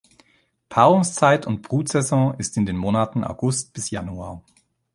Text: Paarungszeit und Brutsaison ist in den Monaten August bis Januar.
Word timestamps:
Paarungszeit 0.67 1.45
und 1.45 1.61
Brutsaison 1.61 2.33
ist 2.39 2.57
in 2.57 2.65
den 2.65 2.75
Monaten 2.75 3.23
August 3.23 3.71
bis 3.73 3.91
Januar. 3.91 4.43